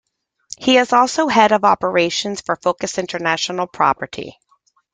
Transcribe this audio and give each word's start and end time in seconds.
He 0.57 0.77
is 0.77 0.93
also 0.93 1.27
head 1.27 1.51
of 1.51 1.63
operations 1.63 2.41
for 2.41 2.55
Focus 2.55 2.97
International 2.97 3.67
Property. 3.67 4.35